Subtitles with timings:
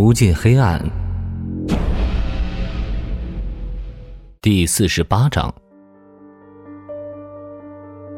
[0.00, 0.80] 无尽黑暗，
[4.40, 5.52] 第四十八章。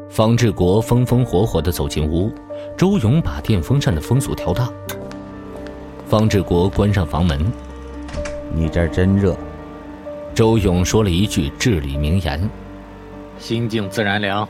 [0.07, 2.31] 方志国风风火火的走进屋，
[2.77, 4.71] 周勇把电风扇的风速调大。
[6.05, 7.51] 方志国关上房门
[8.53, 9.35] ：“你这儿真热。”
[10.35, 12.47] 周勇说了一句至理名言
[13.39, 14.47] ：“心静自然凉。”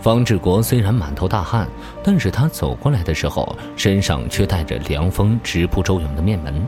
[0.00, 1.66] 方志国虽然满头大汗，
[2.04, 6.64] 但是他走过来的时候，身上却带着凉风直扑周勇的面门。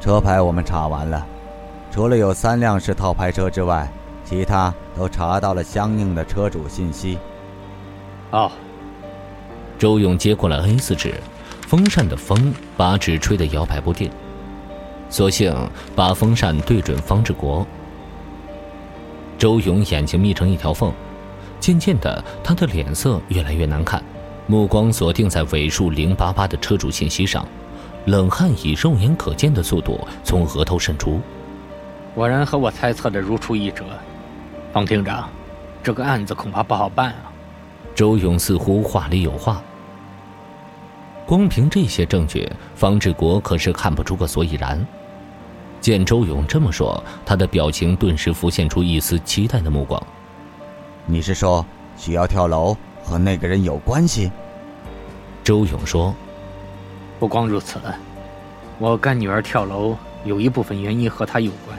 [0.00, 1.26] 车牌我们查完了，
[1.90, 3.86] 除了有三辆是套牌车之外，
[4.24, 7.18] 其他都查到了相应的车主信息。
[8.30, 8.50] 哦。
[9.78, 11.14] 周勇接过了 A 四纸，
[11.66, 14.10] 风扇的风把纸吹得摇摆不定，
[15.10, 15.54] 索性
[15.94, 17.66] 把风扇对准方志国。
[19.36, 20.90] 周勇眼睛眯成一条缝。
[21.60, 24.02] 渐渐的，他的脸色越来越难看，
[24.46, 27.46] 目光锁定在尾数零八八的车主信息上，
[28.06, 31.20] 冷汗以肉眼可见的速度从额头渗出。
[32.14, 33.84] 果然和我猜测的如出一辙，
[34.72, 35.28] 方厅长，
[35.82, 37.30] 这个案子恐怕不好办啊。
[37.94, 39.62] 周勇似乎话里有话。
[41.26, 44.84] 光凭这些证据，方志国可是看不出个所以然。
[45.80, 50.02] 见周勇这么说，他的表情顿时浮现出一丝期待的目光。
[51.06, 51.64] 你是说
[51.96, 54.30] 许瑶跳楼和那个人有关系？
[55.42, 56.14] 周勇说
[57.18, 57.80] ：“不光如此，
[58.78, 61.76] 我干女儿跳楼有一部分原因和他有关，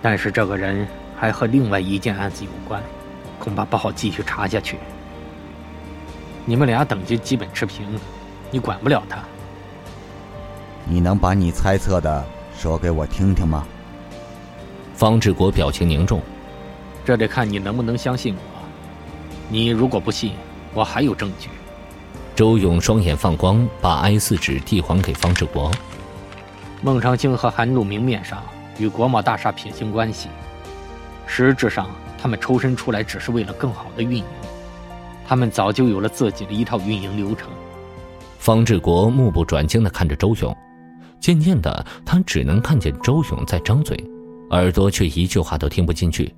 [0.00, 2.82] 但是这个人还和另外一件案子有关，
[3.38, 4.78] 恐怕不好继续查下去。
[6.44, 7.98] 你们俩等级基本持平，
[8.50, 9.18] 你管不了他。
[10.84, 12.24] 你能把你猜测的
[12.56, 13.66] 说给我听听吗？”
[14.94, 16.22] 方志国表情凝重。
[17.06, 18.40] 这得看你能不能相信我。
[19.48, 20.32] 你如果不信，
[20.74, 21.48] 我还有证据。
[22.34, 25.70] 周勇双眼放光，把 I 四纸递还给方志国。
[26.82, 28.42] 孟长青和韩露明面上
[28.76, 30.28] 与国贸大厦撇清关系，
[31.28, 31.88] 实质上
[32.20, 34.24] 他们抽身出来只是为了更好的运营。
[35.28, 37.48] 他们早就有了自己的一套运营流程。
[38.40, 40.56] 方志国目不转睛地看着周勇，
[41.20, 43.96] 渐渐的，他只能看见周勇在张嘴，
[44.50, 46.34] 耳朵却一句话都听不进去。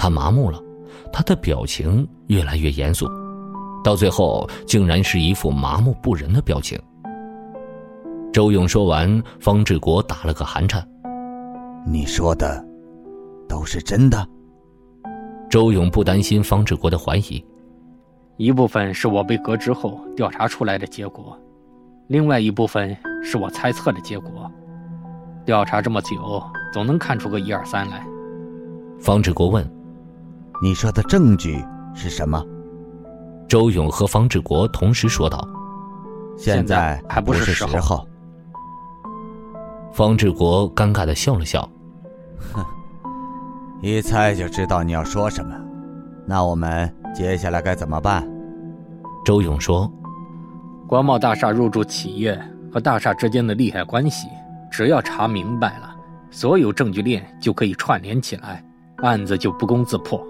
[0.00, 0.58] 他麻木了，
[1.12, 3.06] 他的表情越来越严肃，
[3.84, 6.80] 到最后竟然是一副麻木不仁的表情。
[8.32, 10.82] 周勇说完，方志国打了个寒颤
[11.86, 12.64] ：“你说的
[13.46, 14.26] 都是真的？”
[15.50, 17.44] 周勇不担心方志国的怀疑，
[18.38, 21.38] 一部分是我被革职后调查出来的结果，
[22.08, 24.50] 另外一部分是我猜测的结果。
[25.44, 28.02] 调查这么久，总能看出个一二三来。
[28.98, 29.70] 方志国问。
[30.62, 32.44] 你说的证据是什么？
[33.48, 35.42] 周勇和方志国同时说道
[36.36, 38.06] ：“现在还不是时候。”
[39.90, 41.66] 方志国尴尬的笑了笑
[42.52, 42.62] ：“哼，
[43.80, 45.52] 一猜就知道你要说什么。
[46.26, 48.28] 那我们接下来该怎么办？”
[49.24, 49.90] 周勇说
[50.86, 52.38] ：“国贸大厦入驻企业
[52.70, 54.28] 和大厦之间的利害关系，
[54.70, 55.96] 只要查明白了，
[56.30, 58.62] 所有证据链就可以串联起来，
[58.98, 60.22] 案子就不攻自破。”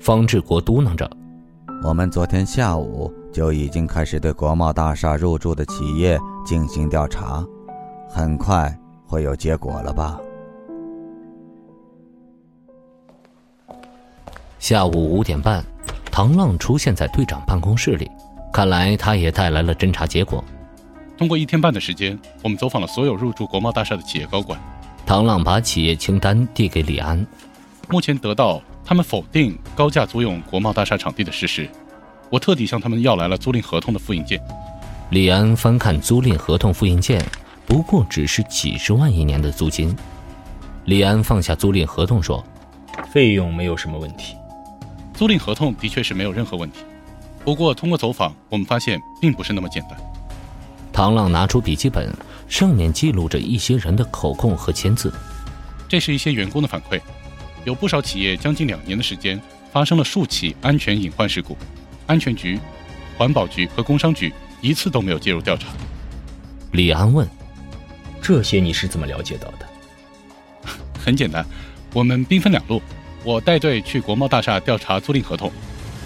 [0.00, 1.08] 方志国嘟囔着
[1.84, 7.44] ：“我们昨天下午就已经开始对国贸大厦入驻的企业进行调查，
[8.08, 8.74] 很快
[9.06, 10.18] 会有结果了吧？”
[14.58, 15.62] 下午五点半，
[16.10, 18.10] 唐浪出现在队长办公室里，
[18.50, 20.42] 看来他也带来了侦查结果。
[21.18, 24.58] 通过一天半的时间，我们走访了所有入驻国贸大厦的企业高管。
[25.04, 27.26] 唐浪把企业清单递给李安，
[27.90, 28.62] 目前得到。
[28.90, 31.70] 他们否定高价租用国贸大厦场地的事实，
[32.28, 34.42] 我特地向他们要来了租赁合同的复印件。
[35.10, 37.24] 李安翻看租赁合同复印件，
[37.64, 39.96] 不过只是几十万一年的租金。
[40.86, 42.44] 李安放下租赁合同说
[43.14, 44.34] ：“费用没有什么问题，
[45.14, 46.80] 租赁合同的确是没有任何问题。
[47.44, 49.96] 不过通过走访，我们发现并不是那么简单。”
[50.92, 52.12] 唐浪拿出笔记本，
[52.48, 55.14] 上面记录着一些人的口供和签字，
[55.88, 57.00] 这是一些员工的反馈。
[57.64, 59.40] 有不少企业将近两年的时间
[59.72, 61.56] 发生了数起安全隐患事故，
[62.06, 62.58] 安全局、
[63.16, 65.68] 环保局和工商局一次都没有介入调查。
[66.72, 67.28] 李安问
[68.22, 69.66] ：“这些你是怎么了解到的？”
[70.98, 71.44] 很简单，
[71.92, 72.80] 我们兵分两路，
[73.24, 75.50] 我带队去国贸大厦调查租赁合同，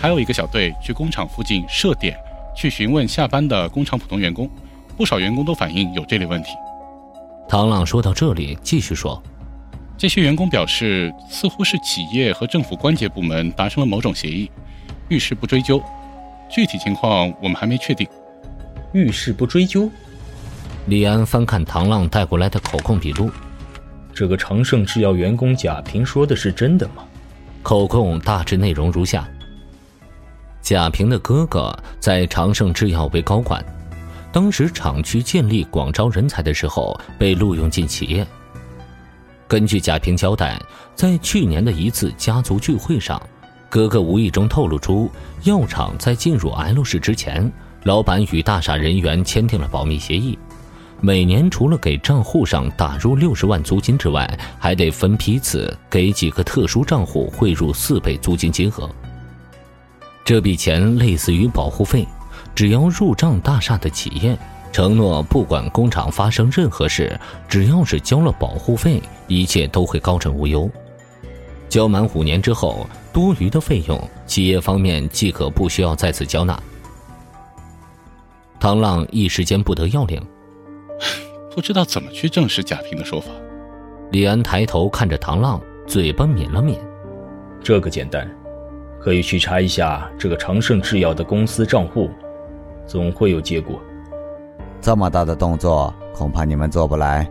[0.01, 2.17] 还有一个小队去工厂附近设点
[2.57, 4.51] 去询问下班的工厂普通员工，
[4.97, 6.51] 不少员工都反映有这类问题。
[7.49, 9.23] 唐朗说到这里，继续说。
[9.97, 14.51] 这些员工表示，似乎是企业和政府关节部门达成了某种协议，
[15.09, 15.83] 遇事不追究。
[16.51, 18.07] 具体情况我们还没确定。
[18.93, 19.91] 遇事不追究？
[20.87, 23.31] 李安翻看唐浪带过来的口供笔录，
[24.13, 27.05] 这个长盛制药员工贾平说的是真的吗？
[27.63, 29.27] 口供大致内容如下：
[30.61, 33.65] 贾平的哥哥在长盛制药为高管，
[34.31, 38.27] 当时厂区建立广招人才的时候被录用进企业。
[39.47, 40.61] 根据贾平交代，
[40.95, 43.21] 在去年的一次家族聚会上，
[43.69, 45.11] 哥哥无意中透露出
[45.43, 47.51] 药厂在进入 L 市之前，
[47.83, 50.39] 老板与大厦人员签订了保密协议。
[51.01, 54.27] 每年除了给账户上打入六十万租金之外，
[54.59, 58.89] 还得分批次给几个特殊账户汇入四倍租金金额。
[60.25, 62.09] 这笔钱类似于保护费，
[62.55, 64.39] 只要入账大厦的企业
[64.75, 67.17] 承诺，不管工厂发生任何事，
[67.49, 70.69] 只要是交了保护费，一切都会高枕无忧。
[71.69, 76.61] 交满五年之后，多余的费用，企业方面即可不需要再次交纳。
[78.59, 80.21] 唐浪一时间不得要领。
[81.55, 83.31] 不知道怎么去证实贾平的说法。
[84.11, 86.77] 李安抬头看着唐浪，嘴巴抿了抿。
[87.63, 88.29] 这个简单，
[89.01, 92.11] 可以去查一下这个长盛制药的公司账户，
[92.89, 93.81] 总会有结果。
[94.85, 97.27] 这么大的动作，恐怕你们做不来。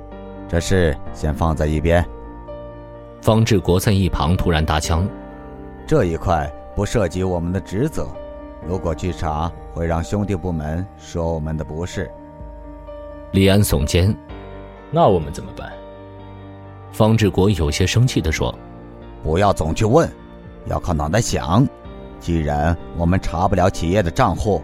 [0.50, 2.04] 这事先放在一边。
[3.22, 5.08] 方志国在一旁突然搭腔
[5.86, 8.08] ：“这一块不涉及我们的职责，
[8.68, 12.10] 如果去查，会让兄弟部门说我们的不是。”
[13.34, 14.18] 李安耸肩
[14.90, 15.72] ：“那我们怎么办？”
[16.92, 18.52] 方志国有些生气地说
[19.22, 20.12] ：“不要总去问，
[20.66, 21.64] 要靠脑袋想。
[22.20, 24.60] 既然我们查不了企业的账户，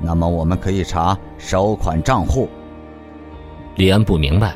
[0.00, 2.48] 那么我们可以查收款账户。”
[3.76, 4.54] 李安不明白，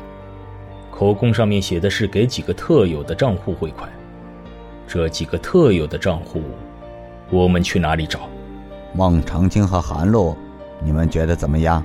[0.91, 3.89] 口供上面写的是给几个特有的账户汇款，
[4.87, 6.41] 这几个特有的账户，
[7.31, 8.21] 我们去哪里找？
[8.93, 10.35] 孟长青和韩露，
[10.81, 11.83] 你们觉得怎么样？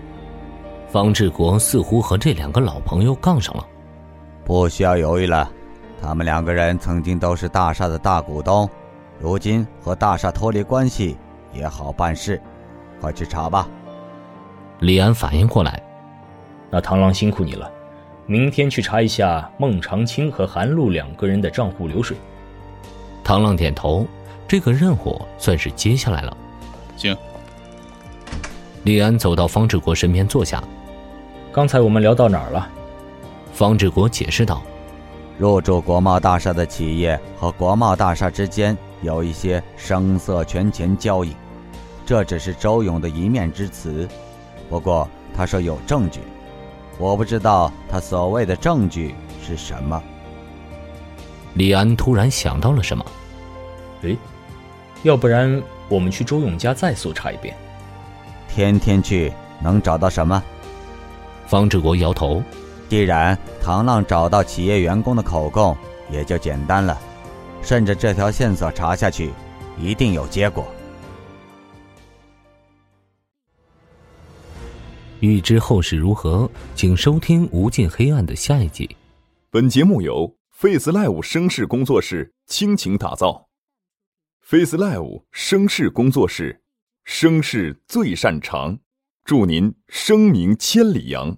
[0.88, 3.64] 方志国似乎和这两个老朋友杠上了，
[4.44, 5.50] 不需要犹豫了。
[6.02, 8.68] 他们两个人曾经都是大厦的大股东，
[9.20, 11.16] 如今和大厦脱离关系
[11.52, 12.40] 也好办事，
[13.00, 13.66] 快去查吧。
[14.80, 15.82] 李安反应过来，
[16.70, 17.70] 那螳螂辛苦你了，
[18.26, 22.16] 明天去查一下孟长青和韩露两个人的账户流水。
[23.24, 24.06] 螳螂点头，
[24.48, 26.36] 这个任务算是接下来了。
[26.96, 27.16] 行。
[28.84, 30.62] 李安走到方志国身边坐下。
[31.52, 32.68] 刚才我们聊到哪儿了？
[33.52, 34.62] 方志国解释道
[35.36, 41.34] ：“入驻国贸大厦的企业和国贸大厦之间有一些声色权钱交易，
[42.10, 44.08] 这只是周勇的一面之词。
[44.68, 46.18] 不过他说有证据，
[46.98, 50.02] 我不知道他所谓的证据是什么。”
[51.54, 53.06] 李安突然想到了什么，
[54.02, 54.18] 诶，
[55.04, 57.54] 要不然我们去周勇家再搜查一遍？
[58.48, 59.32] 天天去
[59.62, 60.42] 能找到什么？
[61.46, 62.42] 方志国摇头。
[62.88, 65.76] 既然唐浪找到企业员工的口供，
[66.10, 66.98] 也就简单了。
[67.62, 69.30] 顺着这条线索查下去，
[69.78, 70.66] 一定有结果。
[75.20, 78.88] 欲知后事如何，请收听《无尽黑暗》的下一集。
[79.50, 83.48] 本节目由 Face Live 声势工作室倾情打造。
[84.40, 86.62] Face Live 声势工作室，
[87.04, 88.78] 声势最擅长，
[89.22, 91.36] 祝您声名千里扬。